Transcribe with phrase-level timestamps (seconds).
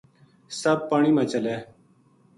[0.59, 1.55] سپ پانی ما چلے